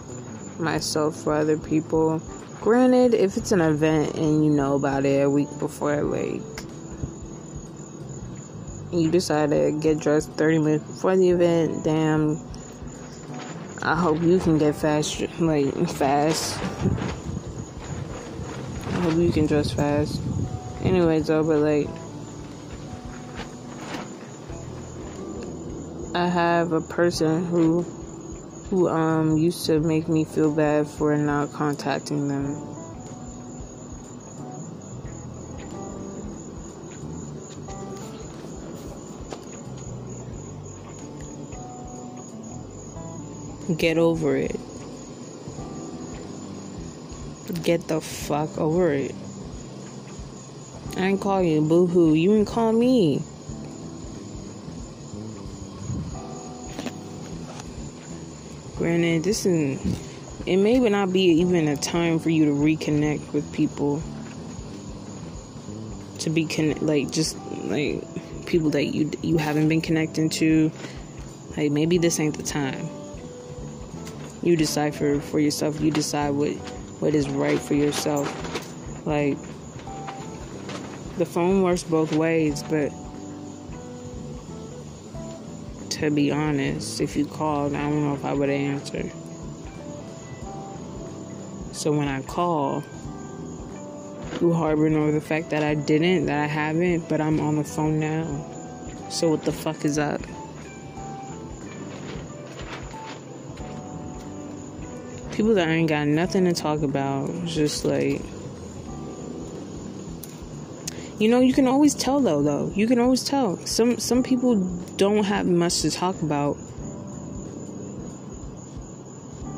myself 0.60 1.16
for 1.24 1.34
other 1.34 1.58
people. 1.58 2.22
Granted, 2.62 3.14
if 3.14 3.38
it's 3.38 3.52
an 3.52 3.62
event 3.62 4.16
and 4.16 4.44
you 4.44 4.52
know 4.52 4.76
about 4.76 5.06
it 5.06 5.24
a 5.24 5.30
week 5.30 5.48
before, 5.60 6.04
like 6.04 6.42
you 8.92 9.12
decide 9.12 9.52
to 9.52 9.72
get 9.80 10.00
dressed 10.00 10.32
30 10.34 10.60
minutes 10.60 10.84
before 10.86 11.16
the 11.16 11.30
event, 11.30 11.84
damn. 11.84 12.38
I 13.82 13.96
hope 13.96 14.22
you 14.22 14.40
can 14.40 14.58
get 14.58 14.76
fast, 14.76 15.22
like 15.40 15.74
fast. 15.90 16.58
I 18.88 19.02
hope 19.02 19.16
you 19.16 19.32
can 19.32 19.46
dress 19.46 19.72
fast. 19.72 20.22
Anyways, 20.82 21.28
though, 21.28 21.44
but 21.44 21.60
like 21.60 21.88
I 26.20 26.28
have 26.28 26.74
a 26.74 26.82
person 26.82 27.46
who 27.46 27.84
who 28.70 28.90
um 28.90 29.38
used 29.38 29.66
to 29.68 29.80
make 29.80 30.10
me 30.10 30.26
feel 30.26 30.54
bad 30.54 30.86
for 30.86 31.16
not 31.16 31.54
contacting 31.54 32.28
them. 32.28 32.56
Get 43.78 43.98
over 43.98 44.36
it. 44.36 44.60
Get 47.64 47.88
the 47.88 48.02
fuck 48.02 48.58
over 48.58 48.92
it. 48.92 49.16
I 50.98 51.06
ain't 51.06 51.22
call 51.22 51.42
you 51.42 51.62
boo 51.62 51.88
hoo. 51.88 52.14
You 52.14 52.34
ain't 52.34 52.48
call 52.48 52.74
me. 52.74 53.22
Granted, 58.80 59.26
this 59.26 59.46
is 59.46 59.78
it 60.46 60.56
may 60.56 60.80
not 60.80 61.12
be 61.12 61.24
even 61.24 61.68
a 61.68 61.76
time 61.76 62.18
for 62.18 62.30
you 62.30 62.46
to 62.46 62.52
reconnect 62.52 63.34
with 63.34 63.52
people. 63.52 64.02
To 66.20 66.30
be 66.30 66.46
connect, 66.46 66.82
like 66.82 67.12
just 67.12 67.38
like 67.66 68.02
people 68.46 68.70
that 68.70 68.86
you 68.86 69.12
you 69.22 69.38
haven't 69.38 69.68
been 69.68 69.82
connecting 69.82 70.30
to. 70.30 70.72
Like 71.58 71.74
maybe 71.74 71.98
this 71.98 72.22
ain't 72.22 72.38
the 72.38 72.44
time. 72.44 72.88
You 74.42 74.56
decipher 74.56 75.20
for 75.20 75.42
yourself. 75.42 75.82
You 75.82 75.92
decide 75.92 76.30
what 76.30 76.54
what 77.02 77.14
is 77.14 77.30
right 77.30 77.60
for 77.60 77.74
yourself. 77.74 78.26
Like 79.06 79.38
the 81.18 81.26
phone 81.26 81.64
works 81.64 81.84
both 81.84 82.14
ways, 82.14 82.64
but 82.64 82.94
to 86.00 86.10
be 86.10 86.32
honest. 86.32 87.02
If 87.02 87.16
you 87.16 87.26
called, 87.26 87.74
I 87.74 87.82
don't 87.82 88.04
know 88.04 88.14
if 88.14 88.24
I 88.24 88.34
would 88.34 88.50
answer. 88.50 89.10
So 91.74 91.92
when 91.92 92.08
I 92.08 92.22
call, 92.22 92.84
you 94.42 94.54
harboring 94.54 94.96
over 94.96 95.12
the 95.12 95.22
fact 95.22 95.50
that 95.50 95.64
I 95.64 95.76
didn't, 95.76 96.26
that 96.28 96.40
I 96.40 96.46
haven't, 96.46 97.10
but 97.10 97.20
I'm 97.20 97.40
on 97.40 97.58
the 97.58 97.64
phone 97.64 98.00
now. 98.00 98.26
So 99.10 99.30
what 99.30 99.44
the 99.44 99.52
fuck 99.52 99.84
is 99.84 99.98
up? 99.98 100.22
People 105.34 105.54
that 105.56 105.68
ain't 105.68 105.90
got 105.90 106.08
nothing 106.08 106.46
to 106.46 106.54
talk 106.54 106.82
about, 106.82 107.30
just 107.46 107.86
like 107.86 108.22
you 111.20 111.30
know, 111.30 111.40
you 111.42 111.54
can 111.54 111.68
always 111.68 111.94
tell 111.94 112.20
though 112.20 112.42
though. 112.42 112.72
You 112.76 112.88
can 112.88 113.00
always 113.00 113.24
tell. 113.24 113.58
Some 113.66 113.98
some 113.98 114.24
people 114.24 114.56
don't 114.98 115.24
have 115.24 115.46
much 115.46 115.82
to 115.82 115.92
talk 115.92 116.22
about. 116.22 116.58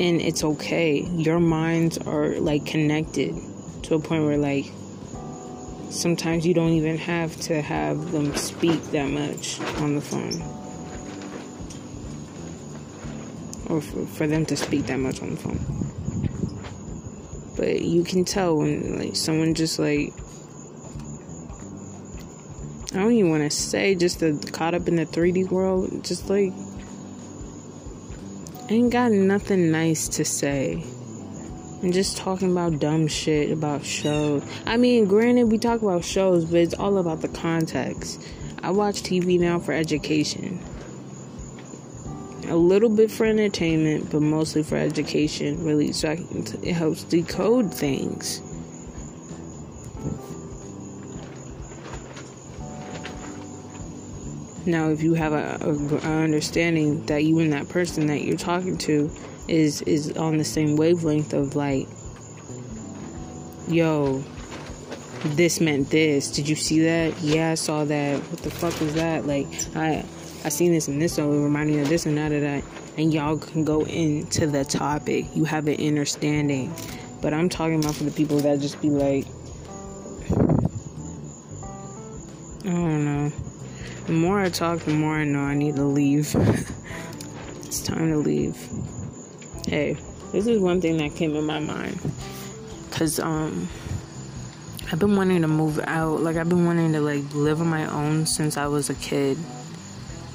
and 0.02 0.20
it's 0.20 0.44
okay. 0.44 1.02
Your 1.02 1.40
minds 1.40 2.00
are 2.00 2.30
like 2.40 2.66
connected 2.66 3.36
to 3.84 3.94
a 3.94 4.00
point 4.00 4.24
where 4.24 4.38
like 4.38 4.66
sometimes 5.92 6.48
you 6.48 6.56
don't 6.56 6.72
even 6.72 6.98
have 6.98 7.40
to 7.42 7.62
have 7.62 8.12
them 8.12 8.36
speak 8.36 8.82
that 8.94 9.12
much 9.12 9.62
on 9.78 9.94
the 9.94 10.02
phone. 10.02 10.42
Or 13.70 13.80
for, 13.80 14.08
for 14.08 14.26
them 14.26 14.44
to 14.48 14.58
speak 14.58 14.88
that 14.88 14.98
much 14.98 15.22
on 15.22 15.30
the 15.30 15.38
phone. 15.38 15.60
But 17.56 17.82
you 17.84 18.04
can 18.04 18.26
tell 18.26 18.58
when 18.58 18.98
like 18.98 19.16
someone 19.16 19.54
just 19.54 19.78
like 19.78 20.14
I 22.92 22.96
don't 22.96 23.14
even 23.14 23.30
want 23.30 23.44
to 23.44 23.50
say 23.50 23.96
just 23.96 24.20
the 24.20 24.34
caught 24.52 24.74
up 24.74 24.88
in 24.90 24.98
the 24.98 25.06
3D 25.06 25.50
world, 25.50 26.04
just 26.04 26.30
like 26.30 26.52
ain't 28.70 28.92
got 28.92 29.12
nothing 29.12 29.72
nice 29.72 30.08
to 30.08 30.26
say. 30.26 30.84
And 31.82 31.94
just 31.94 32.18
talking 32.18 32.52
about 32.52 32.80
dumb 32.80 33.08
shit 33.08 33.52
about 33.52 33.84
shows. 33.84 34.44
I 34.66 34.78
mean, 34.78 35.06
granted, 35.06 35.52
we 35.52 35.58
talk 35.58 35.82
about 35.82 36.04
shows, 36.04 36.46
but 36.46 36.60
it's 36.60 36.74
all 36.74 36.98
about 36.98 37.22
the 37.22 37.28
context. 37.28 38.22
I 38.62 38.72
watch 38.72 39.02
TV 39.02 39.40
now 39.40 39.58
for 39.58 39.72
education. 39.72 40.60
A 42.50 42.56
little 42.56 42.90
bit 42.90 43.10
for 43.10 43.26
entertainment, 43.26 44.12
but 44.12 44.22
mostly 44.22 44.64
for 44.64 44.76
education, 44.76 45.64
really. 45.64 45.92
So 45.94 46.10
I, 46.12 46.20
it 46.62 46.74
helps 46.74 47.04
decode 47.04 47.74
things. 47.74 48.42
Now, 54.66 54.90
if 54.90 55.02
you 55.02 55.16
have 55.16 55.34
a, 55.34 55.58
a, 55.62 55.74
a, 55.74 56.24
understanding 56.24 57.06
that 57.08 57.24
you 57.24 57.40
and 57.40 57.52
that 57.54 57.68
person 57.70 58.08
that 58.08 58.22
you're 58.22 58.38
talking 58.38 58.78
to 58.80 59.10
is 59.48 59.82
is 59.84 60.16
on 60.18 60.38
the 60.38 60.44
same 60.44 60.76
wavelength 60.76 61.34
of 61.34 61.56
like, 61.56 61.88
yo, 63.68 64.24
this 65.36 65.60
meant 65.60 65.90
this. 65.90 66.32
Did 66.32 66.48
you 66.48 66.56
see 66.56 66.84
that? 66.84 67.20
Yeah, 67.22 67.52
I 67.52 67.56
saw 67.56 67.86
that. 67.86 68.20
What 68.20 68.40
the 68.42 68.52
fuck 68.52 68.80
was 68.80 68.94
that? 68.94 69.26
Like, 69.26 69.48
I 69.76 70.06
I 70.44 70.50
seen 70.50 70.72
this 70.72 70.88
and 70.88 71.02
this, 71.02 71.14
so 71.14 71.32
it 71.32 71.44
reminded 71.44 71.76
me 71.76 71.82
of 71.82 71.90
this 71.90 72.06
and 72.06 72.18
that 72.18 72.32
of 72.32 72.42
that. 72.42 72.64
And 72.98 73.14
y'all 73.14 73.38
can 73.38 73.64
go 73.64 73.86
into 73.86 74.48
the 74.48 74.64
topic. 74.64 75.26
You 75.36 75.46
have 75.46 75.68
an 75.68 75.80
understanding. 75.80 76.74
But 77.22 77.34
I'm 77.34 77.50
talking 77.50 77.80
about 77.80 77.96
for 77.96 78.04
the 78.04 78.12
people 78.12 78.38
that 78.40 78.60
just 78.60 78.82
be 78.82 78.90
like, 78.90 79.26
I 82.66 82.70
don't 82.70 83.06
know. 83.06 83.51
The 84.06 84.14
more 84.14 84.40
I 84.40 84.50
talk, 84.50 84.80
the 84.80 84.94
more 84.94 85.14
I 85.14 85.24
know 85.24 85.42
I 85.42 85.54
need 85.54 85.76
to 85.76 85.84
leave. 85.84 86.36
it's 87.62 87.82
time 87.82 88.12
to 88.12 88.18
leave. 88.18 88.58
Hey, 89.68 89.96
this 90.32 90.48
is 90.48 90.60
one 90.60 90.82
thing 90.82 90.98
that 90.98 91.16
came 91.16 91.36
in 91.36 91.46
my 91.46 91.60
mind. 91.60 92.00
Cause 92.92 93.20
um 93.20 93.70
I've 94.92 95.00
been 95.00 95.16
wanting 95.16 95.42
to 95.44 95.48
move 95.48 95.80
out. 95.80 96.20
Like 96.22 96.36
I've 96.36 96.50
been 96.50 96.66
wanting 96.66 96.94
to 96.94 97.02
like 97.02 97.24
live 97.34 97.62
on 97.62 97.68
my 97.68 97.86
own 97.90 98.26
since 98.26 98.58
I 98.58 98.68
was 98.68 98.90
a 98.90 98.96
kid. 98.96 99.38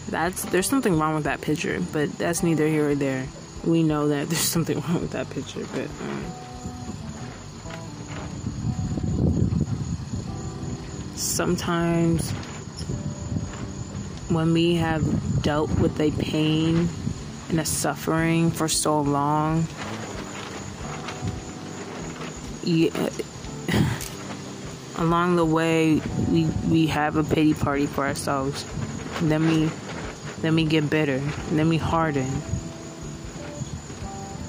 That's 0.09 0.45
there's 0.45 0.69
something 0.69 0.99
wrong 0.99 1.15
with 1.15 1.25
that 1.25 1.41
picture, 1.41 1.81
but 1.93 2.11
that's 2.13 2.43
neither 2.43 2.67
here 2.67 2.91
or 2.91 2.95
there. 2.95 3.27
We 3.65 3.83
know 3.83 4.09
that 4.09 4.29
there's 4.29 4.39
something 4.39 4.81
wrong 4.81 5.01
with 5.01 5.11
that 5.11 5.29
picture, 5.31 5.67
but 5.73 5.91
um 6.01 6.25
sometimes 11.17 12.33
when 14.29 14.53
we 14.53 14.75
have 14.75 15.43
dealt 15.43 15.71
with 15.79 16.01
a 16.01 16.11
pain 16.11 16.89
and 17.49 17.61
a 17.61 17.65
suffering 17.65 18.51
for 18.51 18.69
so 18.69 19.01
long, 19.01 19.67
yeah, 22.65 22.91
along 24.97 25.37
the 25.37 25.45
way 25.45 26.01
we 26.29 26.47
we 26.69 26.87
have 26.89 27.17
a 27.17 27.23
pity 27.23 27.55
party 27.55 27.87
for 27.87 28.05
ourselves. 28.05 28.65
Then 29.23 29.47
we 29.47 29.71
then 30.41 30.55
we 30.57 30.65
get 30.65 30.91
bitter. 30.91 31.19
Then 31.51 31.69
we 31.69 31.77
harden. 31.77 32.31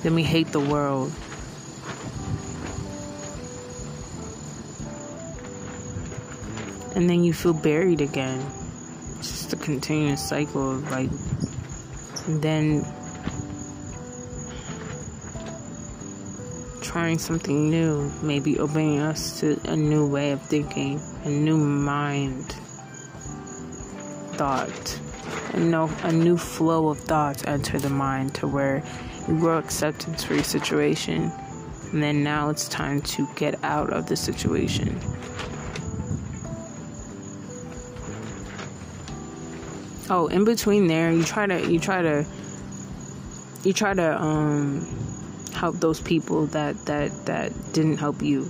Then 0.01 0.15
we 0.15 0.23
hate 0.23 0.51
the 0.51 0.59
world. 0.59 1.11
And 6.95 7.07
then 7.07 7.23
you 7.23 7.31
feel 7.31 7.53
buried 7.53 8.01
again 8.01 8.43
continuous 9.67 10.25
cycle 10.25 10.71
of 10.71 10.91
like 10.91 11.09
then 12.41 12.85
trying 16.79 17.19
something 17.19 17.69
new, 17.69 18.09
maybe 18.21 18.57
opening 18.59 18.99
us 18.99 19.41
to 19.41 19.59
a 19.65 19.75
new 19.75 20.07
way 20.07 20.31
of 20.31 20.41
thinking, 20.43 21.01
a 21.25 21.29
new 21.29 21.57
mind 21.57 22.53
thought, 24.37 25.01
a, 25.53 25.59
no, 25.59 25.91
a 26.03 26.13
new 26.13 26.37
flow 26.37 26.87
of 26.87 26.97
thoughts 26.99 27.43
enter 27.45 27.77
the 27.77 27.89
mind 27.89 28.33
to 28.35 28.47
where 28.47 28.81
you 29.27 29.37
grow 29.37 29.57
acceptance 29.57 30.23
for 30.23 30.35
your 30.35 30.45
situation, 30.45 31.29
and 31.91 32.01
then 32.01 32.23
now 32.23 32.49
it's 32.49 32.69
time 32.69 33.01
to 33.01 33.27
get 33.35 33.61
out 33.65 33.91
of 33.91 34.07
the 34.07 34.15
situation. 34.15 34.97
Oh 40.09 40.27
in 40.27 40.45
between 40.45 40.87
there 40.87 41.11
you 41.11 41.23
try 41.23 41.45
to 41.45 41.71
you 41.71 41.79
try 41.79 42.01
to 42.01 42.25
you 43.63 43.73
try 43.73 43.93
to 43.93 44.21
um 44.21 44.87
help 45.57 45.75
those 45.77 45.99
people 45.99 46.45
that 46.47 46.75
that 46.85 47.11
that 47.25 47.51
didn't 47.73 47.97
help 47.97 48.21
you. 48.21 48.47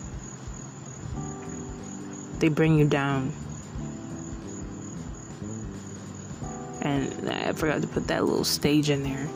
They 2.39 2.49
bring 2.49 2.77
you 2.77 2.87
down. 2.87 3.31
And 6.81 7.29
i 7.29 7.51
forgot 7.53 7.81
to 7.81 7.87
put 7.87 8.07
that 8.07 8.23
little 8.25 8.43
stage 8.43 8.89
in 8.89 9.03
there. 9.03 9.27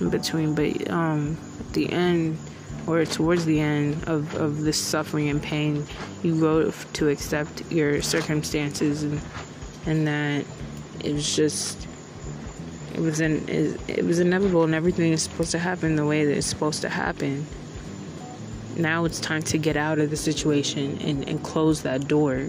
In 0.00 0.10
between 0.10 0.54
but 0.54 0.90
um 0.90 1.36
at 1.60 1.72
the 1.74 1.92
end 1.92 2.38
or 2.86 3.04
towards 3.04 3.44
the 3.44 3.60
end 3.60 4.02
of, 4.08 4.34
of 4.34 4.62
this 4.62 4.78
suffering 4.78 5.30
and 5.30 5.42
pain 5.42 5.86
you 6.22 6.38
grow 6.38 6.70
to 6.92 7.08
accept 7.08 7.62
your 7.72 8.02
circumstances 8.02 9.02
and 9.04 9.18
and 9.86 10.06
that 10.06 10.44
it 11.02 11.12
was 11.12 11.36
just 11.36 11.86
it 12.94 13.00
was 13.00 13.20
an 13.20 13.44
it 13.48 14.04
was 14.04 14.20
inevitable 14.20 14.64
and 14.64 14.74
everything 14.74 15.12
is 15.12 15.22
supposed 15.22 15.50
to 15.50 15.58
happen 15.58 15.96
the 15.96 16.06
way 16.06 16.24
that 16.24 16.36
it's 16.36 16.46
supposed 16.46 16.82
to 16.82 16.88
happen. 16.88 17.46
Now 18.76 19.04
it's 19.04 19.20
time 19.20 19.42
to 19.42 19.58
get 19.58 19.76
out 19.76 19.98
of 19.98 20.10
the 20.10 20.16
situation 20.16 20.98
and, 21.00 21.28
and 21.28 21.42
close 21.42 21.82
that 21.82 22.08
door. 22.08 22.48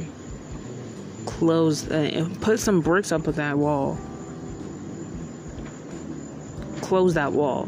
Close 1.25 1.89
uh, 1.89 1.95
and 1.95 2.41
put 2.41 2.59
some 2.59 2.81
bricks 2.81 3.11
up 3.11 3.27
at 3.27 3.35
that 3.35 3.57
wall. 3.57 3.97
Close 6.81 7.15
that 7.15 7.31
wall. 7.31 7.65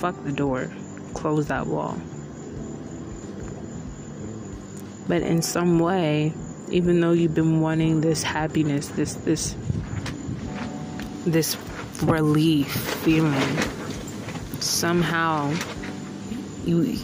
Fuck 0.00 0.22
the 0.24 0.32
door. 0.32 0.70
Close 1.14 1.46
that 1.46 1.66
wall. 1.66 1.96
But 5.08 5.22
in 5.22 5.40
some 5.40 5.78
way 5.78 6.34
even 6.68 7.00
though 7.00 7.12
you've 7.12 7.34
been 7.34 7.60
wanting 7.60 8.00
this 8.00 8.22
happiness, 8.22 8.88
this 8.88 9.14
this 9.14 9.54
this 11.24 11.56
relief 12.02 12.68
feeling, 12.68 13.58
somehow 14.60 15.52
you 16.64 16.98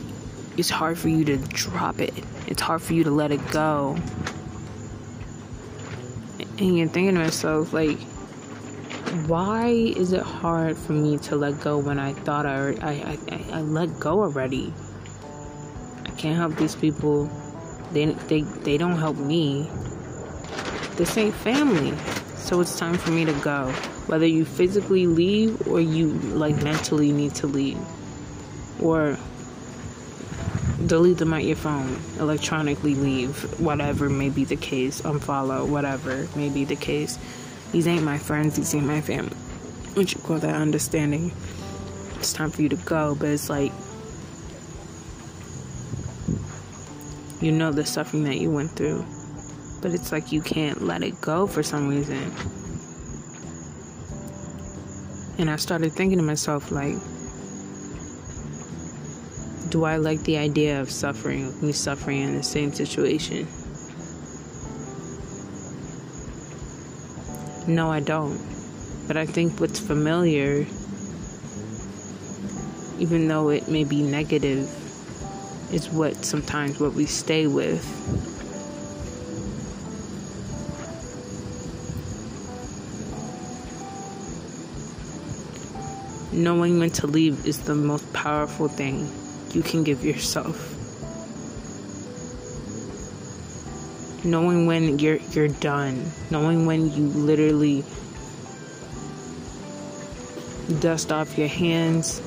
it's 0.57 0.71
hard 0.71 0.99
for 0.99 1.09
you 1.09 1.25
to 1.25 1.37
drop 1.37 2.01
it. 2.01 2.13
It's 2.47 2.61
hard 2.61 2.83
for 2.83 2.93
you 2.93 3.05
to 3.05 3.11
let 3.11 3.31
it 3.31 3.41
go. 3.51 3.97
And 6.59 6.77
you're 6.77 6.89
thinking 6.89 7.15
to 7.15 7.23
yourself, 7.23 7.73
like, 7.73 7.99
why 9.27 9.69
is 9.69 10.13
it 10.13 10.23
hard 10.23 10.77
for 10.77 10.93
me 10.93 11.19
to 11.19 11.37
let 11.37 11.61
go 11.61 11.79
when 11.79 11.99
I 11.99 12.13
thought 12.13 12.47
I, 12.47 12.73
I, 12.83 13.19
I, 13.31 13.59
I 13.59 13.61
let 13.63 13.99
go 13.99 14.23
already? 14.23 14.73
I 16.05 16.11
can't 16.11 16.37
help 16.37 16.57
these 16.57 16.77
people 16.77 17.31
they 17.93 18.07
they 18.07 18.41
they 18.41 18.79
don't 18.79 18.97
help 18.97 19.17
me. 19.17 19.71
This 20.97 21.17
ain't 21.17 21.35
family. 21.35 21.97
So 22.37 22.61
it's 22.61 22.79
time 22.79 22.95
for 22.95 23.11
me 23.11 23.25
to 23.25 23.33
go. 23.35 23.71
Whether 24.07 24.27
you 24.27 24.45
physically 24.45 25.07
leave 25.07 25.67
or 25.69 25.81
you 25.81 26.09
like 26.09 26.63
mentally 26.63 27.13
need 27.13 27.35
to 27.37 27.47
leave. 27.47 27.79
Or 28.81 29.17
delete 30.87 31.19
them 31.19 31.33
at 31.33 31.45
your 31.45 31.57
phone, 31.57 31.97
electronically 32.19 32.95
leave, 32.95 33.61
whatever 33.61 34.09
may 34.09 34.29
be 34.29 34.45
the 34.45 34.57
case, 34.57 35.01
unfollow, 35.03 35.67
whatever 35.67 36.27
may 36.37 36.49
be 36.49 36.65
the 36.65 36.77
case. 36.77 37.19
These 37.71 37.87
ain't 37.87 38.03
my 38.03 38.19
friends, 38.19 38.57
these 38.57 38.75
ain't 38.75 38.87
my 38.87 39.01
family. 39.01 39.37
What 39.95 40.13
you 40.13 40.21
call 40.21 40.39
that 40.39 40.55
understanding? 40.55 41.33
It's 42.17 42.33
time 42.33 42.51
for 42.51 42.63
you 42.63 42.69
to 42.71 42.77
go, 42.77 43.15
but 43.15 43.29
it's 43.29 43.49
like 43.49 43.73
you 47.43 47.51
know 47.51 47.73
the 47.73 47.85
suffering 47.85 48.23
that 48.25 48.39
you 48.39 48.53
went 48.53 48.71
through, 48.71 49.05
but 49.83 49.91
it's 49.91 50.13
like 50.13 50.31
you 50.31 50.41
can't 50.41 50.83
let 50.83 51.03
it 51.03 51.21
go 51.21 51.49
for 51.49 51.63
some 51.63 51.89
reason. 51.89 52.33
And 55.39 55.51
I 55.51 55.57
started 55.57 55.93
thinking 55.93 56.19
to 56.19 56.25
myself, 56.25 56.71
like, 56.71 56.95
do 59.71 59.83
I 59.85 59.97
like 59.97 60.23
the 60.23 60.37
idea 60.37 60.81
of 60.81 60.89
suffering, 60.89 61.53
me 61.61 61.73
suffering 61.73 62.23
in 62.23 62.37
the 62.37 62.45
same 62.45 62.73
situation? 62.73 63.49
No, 67.67 67.91
I 67.91 67.99
don't. 67.99 68.41
But 69.09 69.17
I 69.17 69.27
think 69.27 69.59
what's 69.59 69.81
familiar, 69.81 70.65
even 73.01 73.27
though 73.27 73.49
it 73.49 73.67
may 73.67 73.83
be 73.83 74.03
negative, 74.03 74.71
is 75.73 75.89
what 75.89 76.25
sometimes 76.25 76.79
what 76.79 76.93
we 76.93 77.07
stay 77.07 77.47
with. 77.47 77.83
Knowing 86.33 86.79
when 86.79 86.91
to 86.91 87.07
leave 87.07 87.47
is 87.47 87.61
the 87.61 87.75
most 87.75 88.11
powerful 88.13 88.69
thing 88.69 89.11
you 89.53 89.63
can 89.63 89.83
give 89.83 90.05
yourself. 90.05 90.69
Knowing 94.25 94.67
when 94.67 94.99
you're 94.99 95.19
you're 95.33 95.49
done, 95.49 96.05
knowing 96.31 96.65
when 96.65 96.91
you 96.93 97.07
literally 97.07 97.85
dust 100.81 101.13
off 101.13 101.37
your 101.37 101.49
hands 101.49 102.21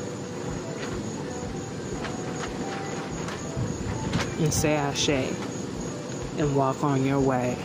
and 4.39 4.53
say 4.53 4.73
ashe 4.73 5.09
and 5.09 6.55
walk 6.55 6.83
on 6.83 7.05
your 7.05 7.19
way 7.19 7.57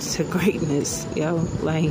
to 0.00 0.24
greatness, 0.30 1.06
yo. 1.16 1.36
Like 1.62 1.90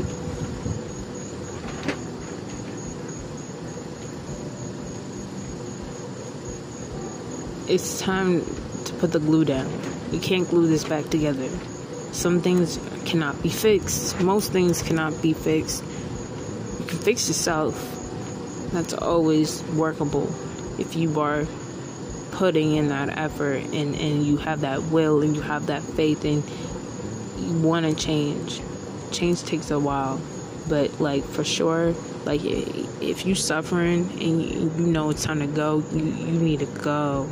it's 7.67 7.99
time 8.01 8.41
to 8.85 8.93
put 8.99 9.11
the 9.11 9.19
glue 9.19 9.45
down. 9.45 9.71
You 10.11 10.19
can't 10.19 10.47
glue 10.47 10.67
this 10.67 10.83
back 10.83 11.05
together. 11.09 11.47
Some 12.11 12.41
things 12.41 12.79
cannot 13.05 13.41
be 13.41 13.49
fixed. 13.49 14.19
Most 14.19 14.51
things 14.51 14.81
cannot 14.81 15.21
be 15.21 15.33
fixed. 15.33 15.83
You 16.79 16.85
can 16.85 16.97
fix 16.97 17.27
yourself. 17.27 17.75
That's 18.71 18.93
always 18.93 19.63
workable 19.75 20.27
if 20.79 20.95
you 20.95 21.17
are 21.19 21.45
putting 22.41 22.75
in 22.75 22.87
that 22.87 23.07
effort 23.19 23.63
and, 23.65 23.93
and 23.93 24.25
you 24.25 24.35
have 24.35 24.61
that 24.61 24.81
will 24.85 25.21
and 25.21 25.35
you 25.35 25.41
have 25.43 25.67
that 25.67 25.83
faith 25.83 26.25
and 26.25 26.43
you 27.37 27.59
want 27.59 27.85
to 27.85 27.93
change. 27.93 28.59
Change 29.11 29.43
takes 29.43 29.69
a 29.69 29.77
while, 29.77 30.19
but 30.67 30.99
like 30.99 31.23
for 31.23 31.43
sure, 31.43 31.93
like 32.25 32.41
if 32.43 33.27
you're 33.27 33.35
suffering 33.35 34.09
and 34.19 34.41
you 34.41 34.87
know 34.87 35.11
it's 35.11 35.23
time 35.23 35.39
to 35.39 35.45
go, 35.45 35.83
you, 35.91 36.03
you 36.03 36.39
need 36.39 36.61
to 36.61 36.65
go. 36.65 37.25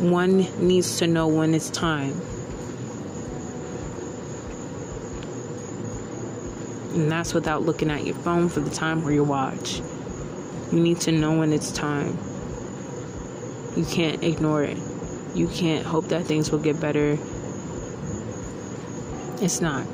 One 0.00 0.38
needs 0.66 1.00
to 1.00 1.06
know 1.06 1.28
when 1.28 1.54
it's 1.54 1.68
time. 1.68 2.18
And 6.94 7.12
that's 7.12 7.34
without 7.34 7.60
looking 7.60 7.90
at 7.90 8.06
your 8.06 8.16
phone 8.16 8.48
for 8.48 8.60
the 8.60 8.70
time 8.70 9.06
or 9.06 9.12
your 9.12 9.24
watch. 9.24 9.82
You 10.74 10.80
need 10.80 11.00
to 11.02 11.12
know 11.12 11.38
when 11.38 11.52
it's 11.52 11.70
time. 11.70 12.18
You 13.76 13.84
can't 13.84 14.24
ignore 14.24 14.64
it. 14.64 14.76
You 15.32 15.46
can't 15.46 15.86
hope 15.86 16.08
that 16.08 16.24
things 16.24 16.50
will 16.50 16.58
get 16.58 16.80
better. 16.80 17.16
It's 19.40 19.60
not. 19.60 19.86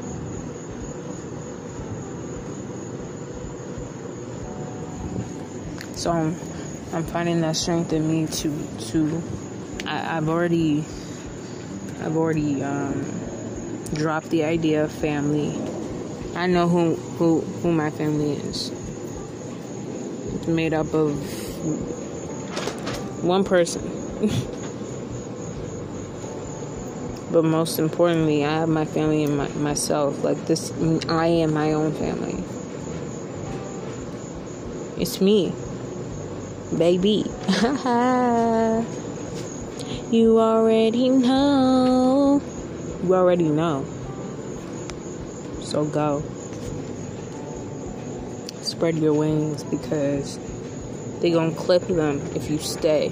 So 5.99 6.13
I'm, 6.13 6.35
I'm 6.95 7.05
finding 7.05 7.43
that 7.43 7.57
strength 7.57 7.93
in 7.93 8.09
me 8.09 8.27
to 8.27 8.67
to 8.91 9.23
I, 9.85 9.99
have 9.99 10.31
already 10.31 10.83
I've 12.01 12.17
already 12.17 12.63
um, 12.63 13.05
dropped 13.93 14.31
the 14.31 14.45
idea 14.45 14.85
of 14.85 14.93
family. 14.93 15.61
I 16.35 16.47
know 16.47 16.69
who 16.69 16.95
who 16.95 17.41
who 17.41 17.71
my 17.71 17.91
family 17.91 18.33
is. 18.33 18.80
Made 20.47 20.75
up 20.75 20.95
of 20.95 21.13
one 23.23 23.45
person. 23.45 23.83
but 27.33 27.45
most 27.45 27.79
importantly, 27.79 28.45
I 28.45 28.61
have 28.61 28.69
my 28.69 28.85
family 28.85 29.25
and 29.25 29.37
my, 29.37 29.49
myself. 29.51 30.25
Like 30.25 30.47
this, 30.47 30.73
I 31.09 31.27
am 31.27 31.55
my 31.55 31.73
own 31.73 31.93
family. 31.93 32.43
It's 35.01 35.21
me, 35.21 35.53
baby. 36.77 37.31
You 40.11 40.41
already 40.41 41.09
know. 41.09 42.43
You 43.05 43.15
already 43.15 43.49
know. 43.49 43.85
So 45.63 45.85
go. 45.85 46.25
Spread 48.71 48.97
your 48.99 49.13
wings 49.13 49.65
because 49.65 50.39
they 51.21 51.31
gonna 51.31 51.55
clip 51.55 51.83
them 51.89 52.21
if 52.35 52.49
you 52.49 52.59
stay. 52.59 53.09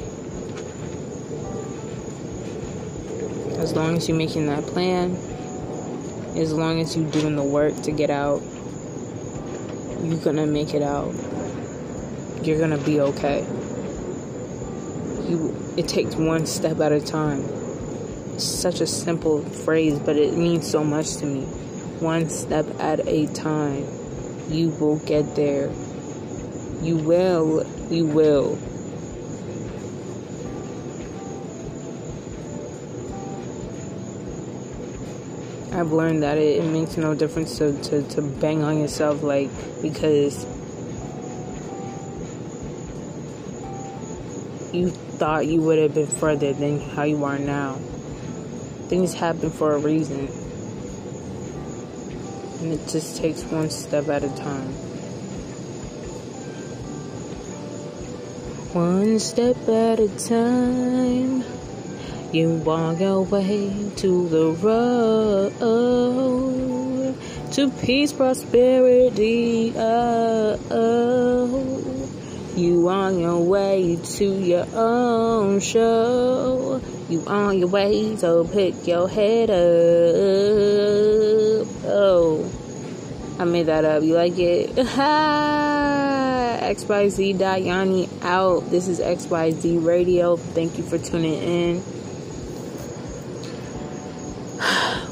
As 3.59 3.75
long 3.75 3.97
as 3.97 4.09
you're 4.09 4.17
making 4.17 4.47
that 4.47 4.65
plan, 4.65 5.17
as 6.37 6.53
long 6.53 6.81
as 6.81 6.97
you're 6.97 7.11
doing 7.11 7.35
the 7.35 7.43
work 7.43 7.75
to 7.83 7.91
get 7.91 8.11
out, 8.11 8.41
you're 10.03 10.21
gonna 10.21 10.47
make 10.47 10.75
it 10.75 10.83
out. 10.83 11.13
You're 12.43 12.59
gonna 12.59 12.79
be 12.79 13.01
okay 13.01 13.45
you 15.29 15.55
it 15.77 15.87
takes 15.89 16.15
one 16.17 16.47
step 16.47 16.81
at 16.81 16.93
a 16.93 17.01
time. 17.01 17.45
Such 18.39 18.81
a 18.81 18.87
simple 18.87 19.43
phrase, 19.43 19.99
but 19.99 20.17
it 20.17 20.37
means 20.37 20.69
so 20.69 20.83
much 20.83 21.17
to 21.19 21.27
me. 21.27 21.43
One 22.01 22.29
step 22.29 22.67
at 22.81 23.07
a 23.07 23.27
time. 23.29 23.98
You 24.49 24.71
will 24.71 24.99
get 25.01 25.37
there. 25.37 25.71
You 26.81 26.97
will. 26.97 27.67
You 27.91 28.07
will. 28.07 28.59
I've 35.73 35.93
learned 35.93 36.23
that 36.23 36.39
it, 36.39 36.65
it 36.65 36.69
makes 36.69 36.97
no 36.97 37.15
difference 37.15 37.59
to, 37.59 37.81
to, 37.85 38.03
to 38.03 38.23
bang 38.23 38.63
on 38.63 38.79
yourself 38.81 39.23
like 39.23 39.49
because 39.81 40.45
you 44.73 44.91
thought 44.91 45.47
you 45.47 45.61
would 45.61 45.79
have 45.79 45.95
been 45.95 46.07
further 46.07 46.53
than 46.53 46.81
how 46.81 47.05
you 47.05 47.23
are 47.25 47.39
now. 47.39 47.75
Things 48.89 49.15
happen 49.15 49.51
for 49.51 49.75
a 49.75 49.79
reason. 49.79 50.29
And 52.61 52.73
it 52.73 52.89
just 52.89 53.17
takes 53.17 53.43
one 53.45 53.71
step 53.71 54.09
at 54.09 54.25
a 54.25 54.29
time. 54.37 54.73
One 58.75 59.19
step 59.19 59.57
at 59.69 60.01
a 60.01 60.09
time. 60.19 61.45
You 62.33 62.57
walk 62.65 63.01
your 63.01 63.23
way 63.23 63.91
to 63.97 64.29
the 64.29 64.51
road 64.53 65.99
to 67.53 67.71
peace, 67.71 68.13
prosperity. 68.13 69.73
Oh, 69.75 70.61
oh. 70.71 72.09
You 72.55 72.89
on 72.89 73.19
your 73.19 73.41
way 73.41 73.99
to 74.17 74.25
your 74.25 74.67
own 74.75 75.59
show. 75.59 76.81
You 77.09 77.25
on 77.27 77.59
your 77.59 77.69
way, 77.69 78.15
so 78.17 78.45
pick 78.45 78.87
your 78.87 79.09
head 79.09 79.51
up. 79.51 81.18
I 83.39 83.45
made 83.45 83.67
that 83.67 83.85
up. 83.85 84.03
You 84.03 84.15
like 84.15 84.39
it? 84.39 84.71
XYZ 86.71 87.39
Yanni 87.65 88.09
out. 88.23 88.69
This 88.71 88.89
is 88.89 89.01
XYZ 89.01 89.85
Radio. 89.85 90.37
Thank 90.37 90.79
you 90.79 90.85
for 90.85 90.99
tuning 90.99 91.35
in. 91.35 91.83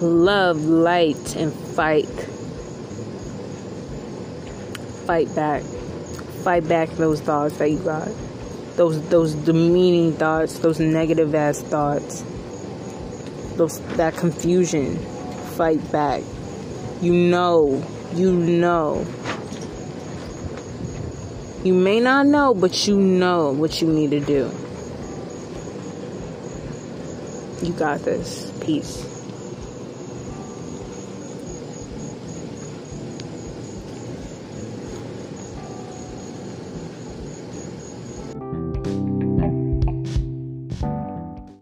Love, 0.25 0.65
light, 0.65 1.37
and 1.37 1.53
fight. 1.53 2.09
Fight 5.07 5.35
back 5.35 5.63
fight 6.47 6.69
back 6.69 6.89
those 6.91 7.21
thoughts 7.21 7.57
that 7.59 7.69
you 7.69 7.79
got. 7.81 8.09
Those 8.77 9.03
those 9.09 9.35
demeaning 9.35 10.13
thoughts, 10.13 10.61
those 10.61 10.79
negative 10.79 11.35
ass 11.35 11.61
thoughts. 11.61 12.23
Those 13.57 13.81
that 13.97 14.15
confusion. 14.15 14.95
Fight 15.57 15.91
back. 15.91 16.23
You 17.03 17.13
know, 17.13 17.83
you 18.17 18.33
know. 18.33 19.07
You 21.63 21.75
may 21.75 22.01
not 22.01 22.27
know, 22.27 22.55
but 22.55 22.87
you 22.87 22.97
know 22.97 23.53
what 23.53 23.83
you 23.83 23.89
need 23.89 24.11
to 24.11 24.21
do. 24.21 24.51
You 27.63 27.73
got 27.75 28.01
this. 28.01 28.51
Peace. 28.61 29.16